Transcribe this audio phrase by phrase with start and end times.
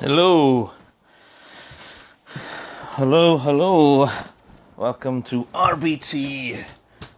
[0.00, 0.72] Hello.
[2.96, 4.08] Hello, hello.
[4.76, 6.64] Welcome to RBT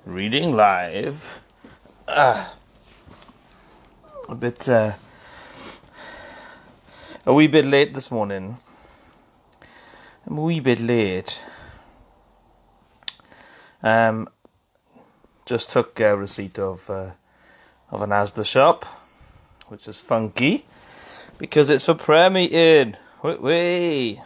[0.04, 1.38] Reading Live.
[2.06, 2.54] Ah.
[4.28, 4.92] A bit, uh,
[7.24, 8.58] a wee bit late this morning.
[10.26, 11.40] I'm a wee bit late.
[13.82, 14.28] Um,
[15.46, 17.12] just took a receipt of, uh,
[17.90, 18.84] of an Asda shop,
[19.68, 20.66] which is funky
[21.38, 22.96] because it's for prayer meeting.
[23.22, 24.20] Wait, wait.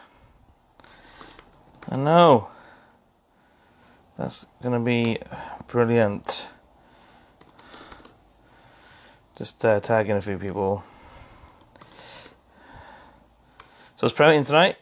[1.89, 2.49] I know.
[4.17, 5.19] That's going to be
[5.67, 6.49] brilliant.
[9.37, 10.85] Just uh, tagging a few people.
[13.97, 14.77] So it's prayer meeting tonight.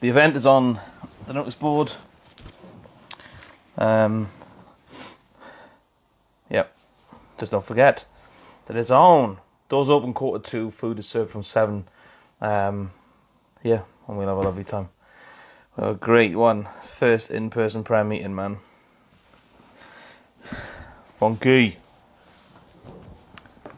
[0.00, 0.80] The event is on
[1.26, 1.92] the notice board.
[3.76, 4.30] Um,
[6.48, 6.74] yep.
[7.38, 8.04] Just don't forget
[8.66, 9.38] that it's on.
[9.72, 10.70] Doors open quarter two.
[10.70, 11.88] Food is served from seven.
[12.42, 12.90] Um,
[13.62, 14.90] yeah, and we'll have a lovely time.
[15.78, 16.68] Well, great one.
[16.82, 18.58] First in-person prayer meeting, man.
[21.16, 21.78] Funky.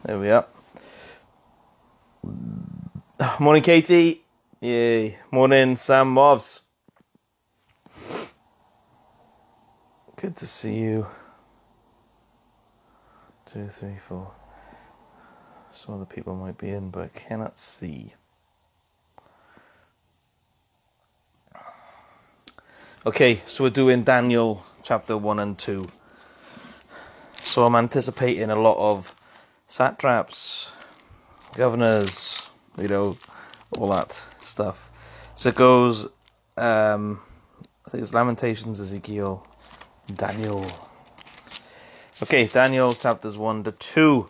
[0.03, 0.45] There we are.
[3.39, 4.25] Morning, Katie.
[4.59, 5.17] Yay.
[5.31, 6.59] Morning, Sam Movs.
[10.17, 11.07] Good to see you.
[13.45, 14.33] Two, three, four.
[15.75, 18.13] Some other people might be in, but I cannot see.
[23.05, 25.85] Okay, so we're doing Daniel chapter 1 and 2.
[27.43, 29.13] So I'm anticipating a lot of
[29.67, 30.71] satraps,
[31.55, 33.17] governors, you know,
[33.77, 34.89] all that stuff.
[35.35, 36.05] So it goes,
[36.55, 37.19] um,
[37.85, 39.45] I think it's Lamentations, Ezekiel,
[40.15, 40.65] Daniel.
[42.23, 44.29] Okay, Daniel chapters 1 to 2.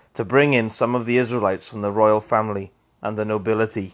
[0.13, 3.93] to bring in some of the Israelites from the royal family and the nobility.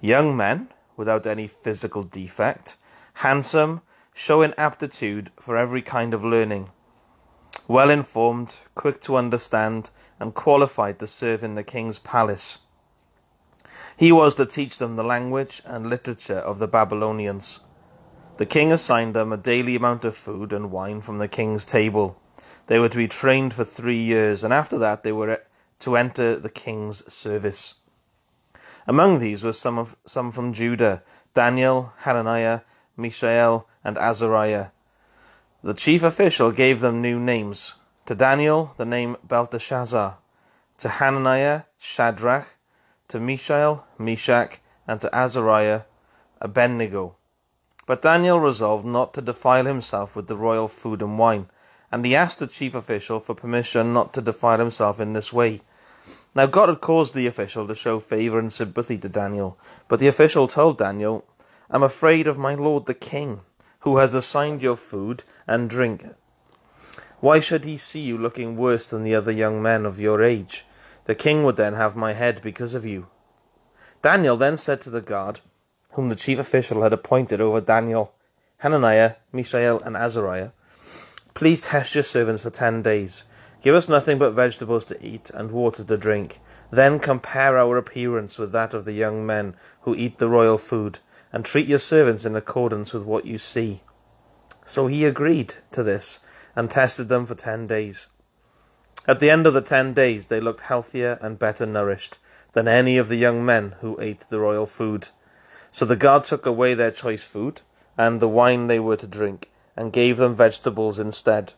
[0.00, 2.76] Young men, without any physical defect,
[3.14, 3.80] handsome,
[4.14, 6.70] showing aptitude for every kind of learning,
[7.68, 9.90] well informed, quick to understand,
[10.20, 12.58] and qualified to serve in the king's palace.
[13.96, 17.60] He was to teach them the language and literature of the Babylonians.
[18.36, 22.20] The king assigned them a daily amount of food and wine from the king's table.
[22.66, 25.42] They were to be trained for three years, and after that they were
[25.80, 27.74] to enter the king's service.
[28.86, 31.02] Among these were some of some from Judah,
[31.34, 32.60] Daniel, Hananiah,
[32.96, 34.68] Mishael, and Azariah.
[35.62, 37.74] The chief official gave them new names.
[38.06, 40.18] To Daniel, the name Belteshazzar.
[40.78, 42.56] To Hananiah, Shadrach.
[43.08, 44.60] To Mishael, Meshach.
[44.86, 45.82] And to Azariah,
[46.40, 47.16] Abednego.
[47.86, 51.48] But Daniel resolved not to defile himself with the royal food and wine,
[51.90, 55.60] and he asked the chief official for permission not to defile himself in this way.
[56.34, 59.58] Now God had caused the official to show favour and sympathy to Daniel,
[59.88, 61.24] but the official told Daniel,
[61.70, 63.40] I'm afraid of my lord the king,
[63.80, 66.06] who has assigned your food and drink.
[67.20, 70.66] Why should he see you looking worse than the other young men of your age?
[71.06, 73.06] The king would then have my head because of you.
[74.02, 75.40] Daniel then said to the guard,
[75.92, 78.12] whom the chief official had appointed over Daniel,
[78.58, 80.50] Hananiah, Mishael, and Azariah,
[81.36, 83.24] Please test your servants for ten days.
[83.60, 86.40] Give us nothing but vegetables to eat and water to drink.
[86.70, 91.00] Then compare our appearance with that of the young men who eat the royal food,
[91.34, 93.82] and treat your servants in accordance with what you see.
[94.64, 96.20] So he agreed to this,
[96.56, 98.06] and tested them for ten days.
[99.06, 102.18] At the end of the ten days, they looked healthier and better nourished
[102.54, 105.08] than any of the young men who ate the royal food.
[105.70, 107.60] So the guard took away their choice food,
[107.98, 111.52] and the wine they were to drink, and gave them vegetables instead.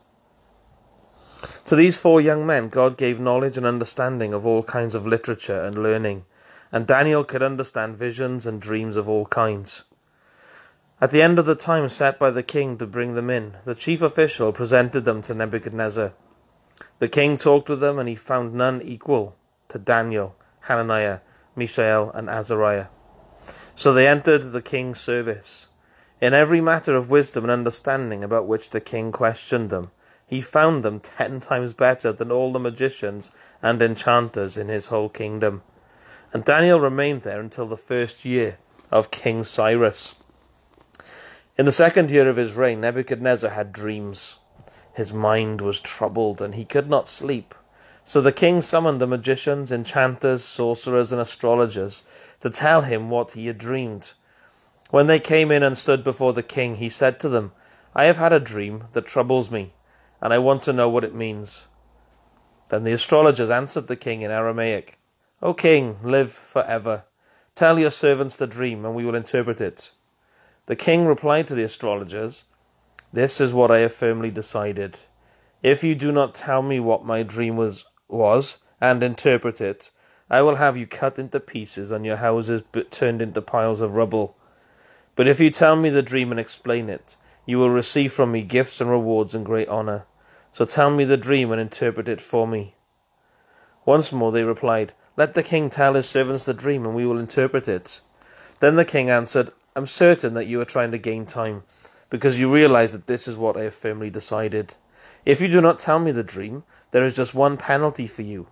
[1.65, 5.61] To these four young men, God gave knowledge and understanding of all kinds of literature
[5.61, 6.25] and learning,
[6.71, 9.83] and Daniel could understand visions and dreams of all kinds.
[11.01, 13.73] At the end of the time set by the king to bring them in, the
[13.73, 16.11] chief official presented them to Nebuchadnezzar.
[16.99, 19.37] The king talked with them, and he found none equal
[19.69, 21.19] to Daniel, Hananiah,
[21.55, 22.87] Mishael, and Azariah.
[23.75, 25.68] So they entered the king's service.
[26.21, 29.91] In every matter of wisdom and understanding about which the king questioned them,
[30.27, 33.31] he found them ten times better than all the magicians
[33.63, 35.63] and enchanters in his whole kingdom.
[36.33, 38.57] And Daniel remained there until the first year
[38.91, 40.15] of King Cyrus.
[41.57, 44.39] In the second year of his reign, Nebuchadnezzar had dreams.
[44.93, 47.55] His mind was troubled, and he could not sleep.
[48.03, 52.03] So the king summoned the magicians, enchanters, sorcerers, and astrologers
[52.41, 54.13] to tell him what he had dreamed.
[54.89, 57.51] When they came in and stood before the king, he said to them,
[57.93, 59.73] I have had a dream that troubles me,
[60.21, 61.67] and I want to know what it means.
[62.69, 64.99] Then the astrologers answered the king in Aramaic,
[65.41, 67.03] O king, live for ever.
[67.55, 69.91] Tell your servants the dream, and we will interpret it.
[70.65, 72.45] The king replied to the astrologers,
[73.13, 74.99] This is what I have firmly decided.
[75.61, 79.91] If you do not tell me what my dream was, was and interpret it,
[80.29, 84.35] I will have you cut into pieces and your houses turned into piles of rubble.
[85.19, 88.41] But if you tell me the dream and explain it, you will receive from me
[88.41, 90.05] gifts and rewards and great honor.
[90.53, 92.75] So tell me the dream and interpret it for me.
[93.85, 97.19] Once more they replied, Let the king tell his servants the dream, and we will
[97.19, 97.99] interpret it.
[98.61, 101.63] Then the king answered, I'm certain that you are trying to gain time,
[102.09, 104.75] because you realize that this is what I have firmly decided.
[105.25, 108.47] If you do not tell me the dream, there is just one penalty for you.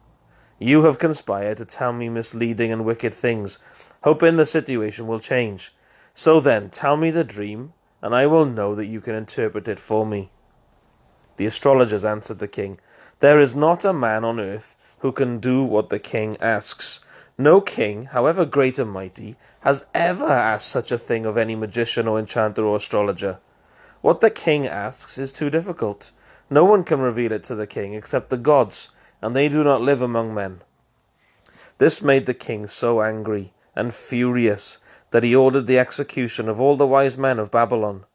[0.60, 3.58] You have conspired to tell me misleading and wicked things,
[4.04, 5.72] hoping the situation will change.
[6.18, 9.78] So then, tell me the dream, and I will know that you can interpret it
[9.78, 10.32] for me.
[11.36, 12.80] The astrologers answered the king,
[13.20, 17.02] There is not a man on earth who can do what the king asks.
[17.38, 22.08] No king, however great and mighty, has ever asked such a thing of any magician
[22.08, 23.38] or enchanter or astrologer.
[24.02, 26.10] What the king asks is too difficult.
[26.50, 28.90] No one can reveal it to the king except the gods,
[29.22, 30.64] and they do not live among men.
[31.78, 34.80] This made the king so angry and furious
[35.12, 38.06] that he ordered the execution of all the wise men of Babylon.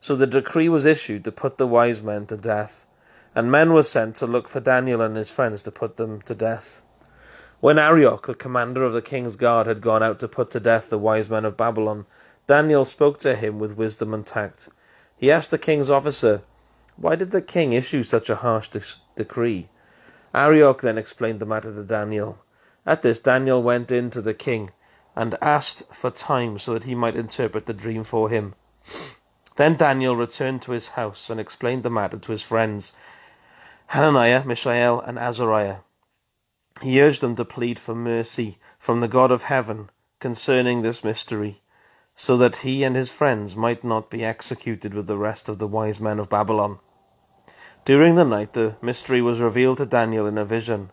[0.00, 2.86] So the decree was issued to put the wise men to death,
[3.34, 6.34] and men were sent to look for Daniel and his friends to put them to
[6.34, 6.82] death.
[7.60, 10.90] When Arioch, the commander of the king's guard, had gone out to put to death
[10.90, 12.06] the wise men of Babylon,
[12.48, 14.68] Daniel spoke to him with wisdom and tact.
[15.16, 16.42] He asked the king's officer,
[16.96, 18.82] Why did the king issue such a harsh de-
[19.14, 19.68] decree?
[20.34, 22.38] Arioch then explained the matter to Daniel.
[22.84, 24.72] At this, Daniel went in to the king
[25.14, 28.54] and asked for time so that he might interpret the dream for him.
[29.56, 32.94] Then Daniel returned to his house and explained the matter to his friends,
[33.88, 35.78] Hananiah, Mishael, and Azariah.
[36.80, 41.60] He urged them to plead for mercy from the God of heaven concerning this mystery,
[42.14, 45.66] so that he and his friends might not be executed with the rest of the
[45.66, 46.78] wise men of Babylon.
[47.84, 50.90] During the night, the mystery was revealed to Daniel in a vision.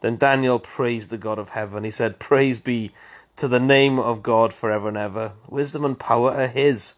[0.00, 1.84] Then Daniel praised the God of heaven.
[1.84, 2.92] He said, Praise be
[3.36, 5.32] to the name of God forever and ever.
[5.48, 6.94] Wisdom and power are his.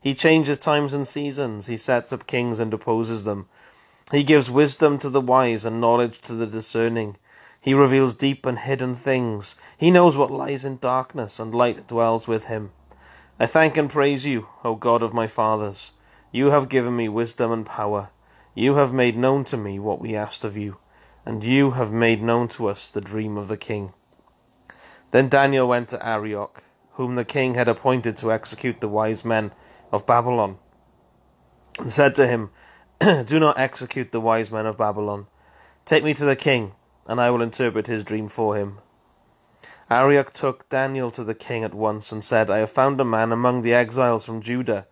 [0.00, 1.66] He changes times and seasons.
[1.66, 3.48] He sets up kings and deposes them.
[4.12, 7.16] He gives wisdom to the wise and knowledge to the discerning.
[7.60, 9.56] He reveals deep and hidden things.
[9.76, 12.70] He knows what lies in darkness, and light dwells with him.
[13.40, 15.92] I thank and praise you, O God of my fathers.
[16.30, 18.10] You have given me wisdom and power.
[18.54, 20.78] You have made known to me what we asked of you,
[21.24, 23.92] and you have made known to us the dream of the king.
[25.10, 26.62] Then Daniel went to Arioch,
[26.92, 29.52] whom the king had appointed to execute the wise men
[29.92, 30.58] of Babylon,
[31.78, 32.50] and said to him,
[33.00, 35.26] Do not execute the wise men of Babylon.
[35.84, 36.72] Take me to the king,
[37.06, 38.78] and I will interpret his dream for him.
[39.90, 43.30] Arioch took Daniel to the king at once and said, I have found a man
[43.30, 44.86] among the exiles from Judah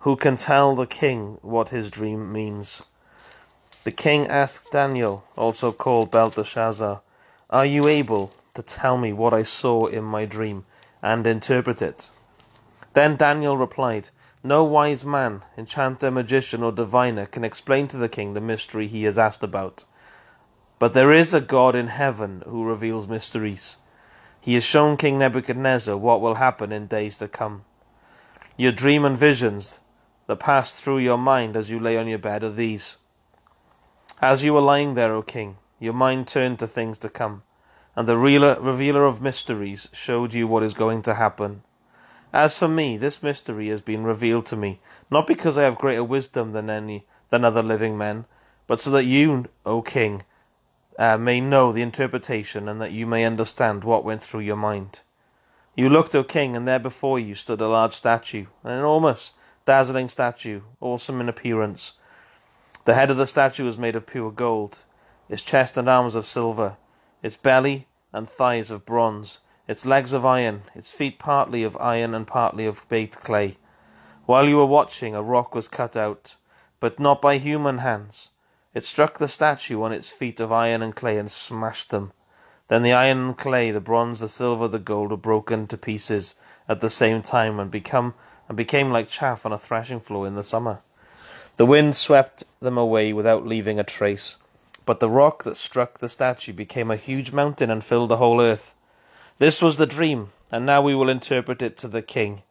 [0.00, 2.82] who can tell the king what his dream means.
[3.84, 7.00] The king asked Daniel, also called Belteshazzar,
[7.48, 10.64] Are you able to tell me what I saw in my dream
[11.02, 12.10] and interpret it?
[12.94, 14.10] Then Daniel replied,
[14.46, 19.04] no wise man, enchanter, magician, or diviner can explain to the king the mystery he
[19.04, 19.84] has asked about.
[20.78, 23.78] But there is a God in heaven who reveals mysteries.
[24.38, 27.64] He has shown King Nebuchadnezzar what will happen in days to come.
[28.58, 29.80] Your dream and visions
[30.26, 32.98] that passed through your mind as you lay on your bed are these.
[34.20, 37.44] As you were lying there, O king, your mind turned to things to come,
[37.96, 41.62] and the revealer of mysteries showed you what is going to happen.
[42.32, 46.02] As for me, this mystery has been revealed to me, not because I have greater
[46.02, 48.24] wisdom than any than other living men,
[48.66, 50.22] but so that you, O king,
[50.98, 55.00] uh, may know the interpretation and that you may understand what went through your mind.
[55.76, 59.32] You looked, O king, and there before you stood a large statue, an enormous,
[59.64, 61.94] dazzling statue, awesome in appearance.
[62.84, 64.80] The head of the statue was made of pure gold,
[65.28, 66.76] its chest and arms of silver,
[67.24, 72.14] its belly and thighs of bronze, its legs of iron, its feet partly of iron
[72.14, 73.56] and partly of baked clay.
[74.26, 76.36] While you were watching, a rock was cut out,
[76.80, 78.28] but not by human hands.
[78.74, 82.12] It struck the statue on its feet of iron and clay and smashed them.
[82.68, 86.34] Then the iron and clay, the bronze, the silver, the gold were broken to pieces,
[86.68, 88.12] at the same time and become
[88.48, 90.80] and became like chaff on a threshing floor in the summer.
[91.56, 94.36] The wind swept them away without leaving a trace,
[94.86, 98.40] but the rock that struck the statue became a huge mountain and filled the whole
[98.40, 98.74] earth.
[99.38, 102.42] This was the dream, and now we will interpret it to the king.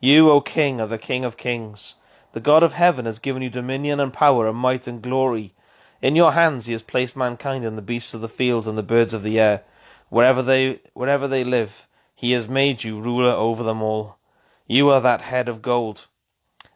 [0.00, 1.94] You, O king, are the king of kings.
[2.32, 5.52] The God of heaven has given you dominion and power and might and glory.
[6.00, 8.82] In your hands he has placed mankind and the beasts of the fields and the
[8.82, 9.64] birds of the air.
[10.08, 14.18] Wherever they wherever they live, he has made you ruler over them all.
[14.66, 16.06] You are that head of gold.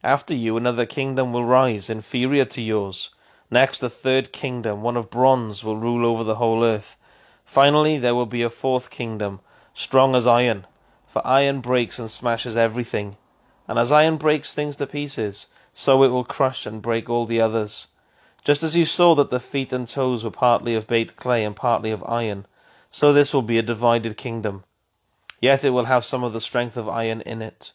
[0.02, 3.10] After you another kingdom will rise, inferior to yours.
[3.54, 6.96] Next a third kingdom, one of bronze, will rule over the whole earth.
[7.44, 9.38] Finally there will be a fourth kingdom,
[9.72, 10.66] strong as iron,
[11.06, 13.16] for iron breaks and smashes everything.
[13.68, 17.40] And as iron breaks things to pieces, so it will crush and break all the
[17.40, 17.86] others.
[18.42, 21.54] Just as you saw that the feet and toes were partly of baked clay and
[21.54, 22.46] partly of iron,
[22.90, 24.64] so this will be a divided kingdom.
[25.40, 27.70] Yet it will have some of the strength of iron in it,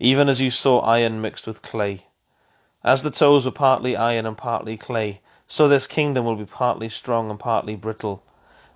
[0.00, 2.06] even as you saw iron mixed with clay.
[2.84, 6.88] As the toes were partly iron and partly clay, so this kingdom will be partly
[6.88, 8.24] strong and partly brittle.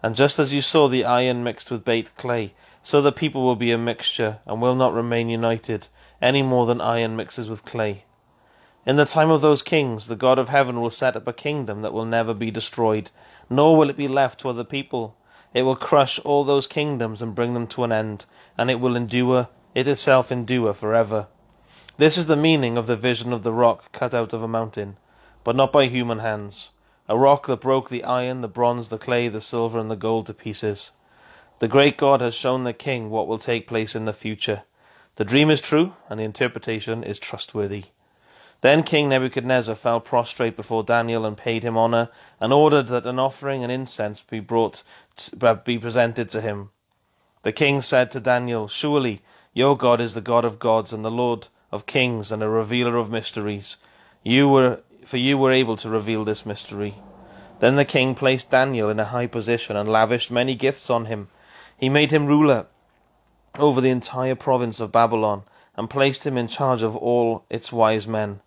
[0.03, 3.57] And just as you saw the iron mixed with baked clay, so the people will
[3.57, 5.89] be a mixture and will not remain united,
[6.23, 8.05] any more than iron mixes with clay.
[8.87, 11.83] In the time of those kings, the God of heaven will set up a kingdom
[11.83, 13.11] that will never be destroyed,
[13.51, 15.17] nor will it be left to other people.
[15.53, 18.95] It will crush all those kingdoms and bring them to an end, and it will
[18.95, 21.27] endure, it itself endure forever.
[21.99, 24.99] This is the meaning of the vision of the rock cut out of a mountain,
[25.45, 26.69] but not by human hands.
[27.09, 30.26] A rock that broke the iron, the bronze, the clay, the silver, and the gold
[30.26, 30.91] to pieces.
[31.59, 34.65] The great God has shown the king what will take place in the future.
[35.15, 37.85] The dream is true, and the interpretation is trustworthy.
[38.61, 43.19] Then King Nebuchadnezzar fell prostrate before Daniel and paid him honor, and ordered that an
[43.19, 44.83] offering and incense be brought
[45.41, 46.69] uh, be presented to him.
[47.41, 49.23] The king said to Daniel, Surely
[49.55, 52.96] your God is the God of gods and the Lord of kings and a revealer
[52.96, 53.76] of mysteries.
[54.23, 56.96] You were for you were able to reveal this mystery.
[57.61, 61.28] Then the king placed Daniel in a high position and lavished many gifts on him.
[61.78, 62.66] He made him ruler
[63.58, 65.44] over the entire province of Babylon
[65.76, 68.40] and placed him in charge of all its wise men.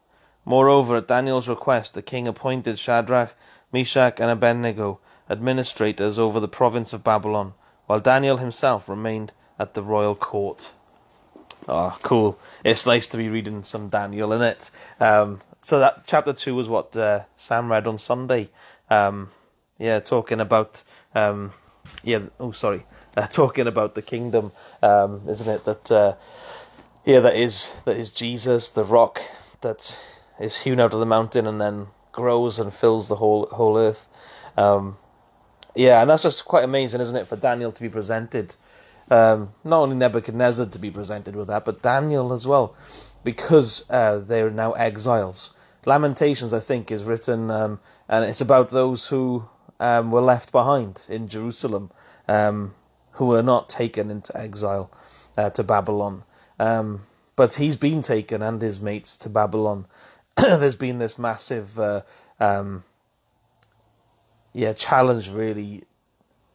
[0.45, 3.35] Moreover, at Daniel's request, the king appointed Shadrach,
[3.71, 4.99] Meshach, and Abednego
[5.29, 7.53] administrators over the province of Babylon,
[7.85, 10.73] while Daniel himself remained at the royal court.
[11.71, 12.39] Oh, cool.
[12.65, 14.71] It's nice to be reading some Daniel in it.
[14.99, 18.49] Um, so that chapter two was what uh, Sam read on Sunday.
[18.89, 19.29] Um,
[19.77, 20.81] yeah, talking about
[21.13, 21.51] um,
[22.03, 22.21] yeah.
[22.39, 22.85] Oh, sorry.
[23.15, 25.65] Uh, talking about the kingdom, um, isn't it?
[25.65, 26.15] That uh,
[27.05, 29.21] yeah, that is that is Jesus, the rock
[29.61, 29.95] that
[30.39, 34.07] is hewn out of the mountain and then grows and fills the whole whole earth.
[34.57, 34.97] Um,
[35.75, 38.55] yeah, and that's just quite amazing, isn't it, for Daniel to be presented,
[39.09, 42.75] um, not only Nebuchadnezzar to be presented with that, but Daniel as well,
[43.23, 45.53] because uh, they're now exiles.
[45.85, 49.47] Lamentations, I think, is written, um, and it's about those who
[49.79, 51.91] um, were left behind in Jerusalem,
[52.27, 52.75] um,
[53.13, 54.91] who were not taken into exile
[55.37, 56.23] uh, to Babylon.
[56.59, 57.01] Um,
[57.35, 59.85] but he's been taken and his mates to Babylon.
[60.35, 62.01] there's been this massive, uh,
[62.39, 62.83] um,
[64.53, 65.83] yeah, challenge really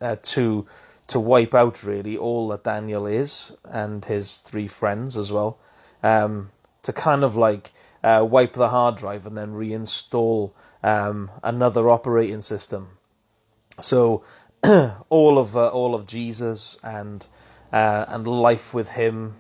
[0.01, 0.67] uh, to
[1.07, 5.59] to wipe out really all that Daniel is and his three friends as well,
[6.03, 6.51] um,
[6.83, 12.41] to kind of like uh, wipe the hard drive and then reinstall um, another operating
[12.41, 12.99] system.
[13.81, 14.23] So
[15.09, 17.27] all of uh, all of Jesus and
[17.73, 19.37] uh, and life with him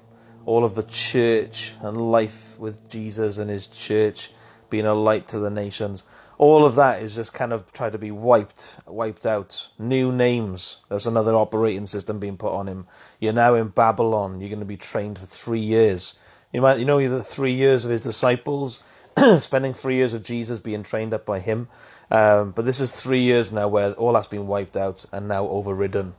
[0.47, 4.31] all of the church and life with Jesus and his church
[4.75, 6.03] being a light to the nations.
[6.37, 9.69] All of that is just kind of tried to be wiped, wiped out.
[9.79, 10.79] New names.
[10.89, 12.89] There's another operating system being put on him.
[13.21, 14.41] You're now in Babylon.
[14.41, 16.19] You're going to be trained for three years.
[16.53, 18.83] You might, you know, the three years of his disciples,
[19.39, 21.69] spending three years with Jesus, being trained up by him.
[22.11, 25.47] Um, but this is three years now where all that's been wiped out and now
[25.47, 26.15] overridden.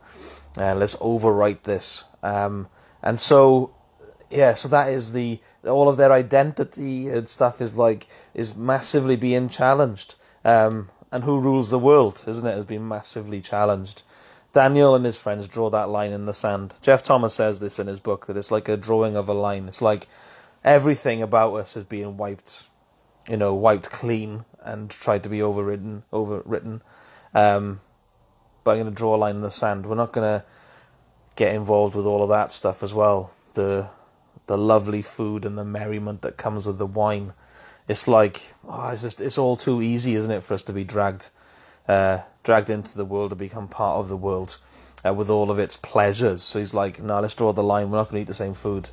[0.56, 2.06] Uh, let's overwrite this.
[2.22, 2.68] Um,
[3.02, 3.75] and so
[4.30, 9.16] yeah, so that is the all of their identity and stuff is like is massively
[9.16, 10.16] being challenged.
[10.44, 14.02] Um, and who rules the world, isn't it, has been massively challenged.
[14.52, 16.74] Daniel and his friends draw that line in the sand.
[16.82, 19.68] Jeff Thomas says this in his book that it's like a drawing of a line.
[19.68, 20.08] It's like
[20.64, 22.64] everything about us is being wiped,
[23.28, 26.80] you know, wiped clean and tried to be overridden, overwritten.
[27.34, 27.80] Um,
[28.64, 29.86] but I'm going to draw a line in the sand.
[29.86, 30.44] We're not going to
[31.36, 33.30] get involved with all of that stuff as well.
[33.54, 33.90] The
[34.46, 37.32] the lovely food and the merriment that comes with the wine.
[37.88, 40.84] It's like oh, it's just it's all too easy, isn't it, for us to be
[40.84, 41.30] dragged,
[41.88, 44.58] uh, dragged into the world to become part of the world.
[45.06, 46.42] uh, with all of its pleasures.
[46.42, 47.90] So he's like, no, let's draw the line.
[47.90, 48.90] We're not going to eat the same food.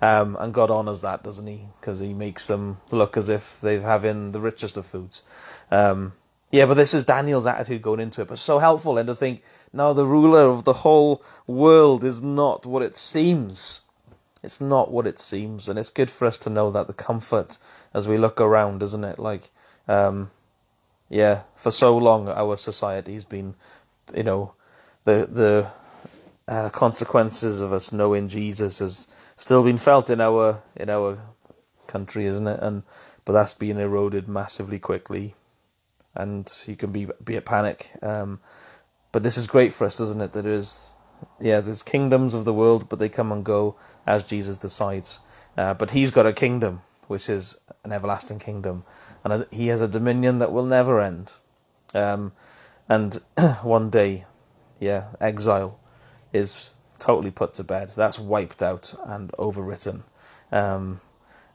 [0.00, 1.62] Um, and God honors that, doesn't he?
[1.80, 5.22] Because he makes them look as if they're having the richest of foods.
[5.70, 6.12] Um,
[6.50, 8.28] yeah, but this is Daniel's attitude going into it.
[8.28, 9.42] But so helpful, and to think,
[9.72, 13.80] now the ruler of the whole world is not what it seems.
[14.44, 17.58] It's not what it seems, and it's good for us to know that the comfort
[17.92, 19.18] as we look around, isn't it?
[19.18, 19.50] Like,
[19.88, 20.30] um,
[21.08, 23.54] yeah, for so long our society's been,
[24.16, 24.54] you know,
[25.04, 25.70] the the
[26.46, 31.18] uh, consequences of us knowing Jesus has still been felt in our in our
[31.86, 32.60] country, isn't it?
[32.60, 32.82] And
[33.24, 35.34] but that's being eroded massively quickly,
[36.14, 37.92] and you can be be at panic.
[38.02, 38.40] Um,
[39.12, 40.32] but this is great for us, isn't it?
[40.32, 40.92] That is,
[41.40, 43.76] yeah, there's kingdoms of the world, but they come and go
[44.06, 45.20] as Jesus decides.
[45.56, 48.84] Uh, but He's got a kingdom, which is an everlasting kingdom,
[49.22, 51.32] and a, He has a dominion that will never end.
[51.94, 52.32] Um,
[52.88, 53.18] and
[53.62, 54.24] one day,
[54.80, 55.78] yeah, exile
[56.32, 57.90] is totally put to bed.
[57.96, 60.02] That's wiped out and overwritten.
[60.52, 61.00] Um,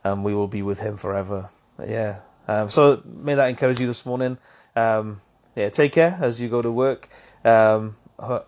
[0.03, 1.49] and we will be with him forever.
[1.85, 2.19] Yeah.
[2.47, 4.37] Um, so may that encourage you this morning.
[4.75, 5.21] Um,
[5.55, 7.09] yeah, take care as you go to work
[7.43, 7.95] um,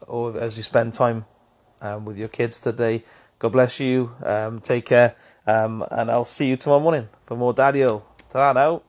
[0.07, 1.25] or as you spend time
[1.81, 3.03] um, with your kids today.
[3.39, 4.11] God bless you.
[4.23, 5.15] Um, take care.
[5.47, 7.81] Um, and I'll see you tomorrow morning for more Daddy
[8.29, 8.83] Ta now.